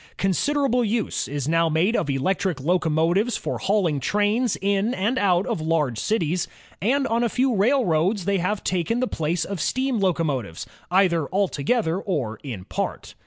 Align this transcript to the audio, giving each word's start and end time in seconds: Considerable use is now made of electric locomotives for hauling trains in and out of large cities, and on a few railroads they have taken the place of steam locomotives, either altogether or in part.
Considerable 0.17 0.83
use 0.83 1.27
is 1.27 1.47
now 1.47 1.69
made 1.69 1.95
of 1.95 2.09
electric 2.09 2.59
locomotives 2.59 3.37
for 3.37 3.59
hauling 3.59 3.99
trains 3.99 4.57
in 4.59 4.95
and 4.95 5.19
out 5.19 5.45
of 5.45 5.61
large 5.61 5.99
cities, 5.99 6.47
and 6.81 7.05
on 7.05 7.23
a 7.23 7.29
few 7.29 7.53
railroads 7.55 8.25
they 8.25 8.39
have 8.39 8.63
taken 8.63 8.99
the 8.99 9.05
place 9.07 9.45
of 9.45 9.61
steam 9.61 9.99
locomotives, 9.99 10.65
either 10.89 11.27
altogether 11.27 11.99
or 11.99 12.39
in 12.41 12.65
part. 12.65 13.13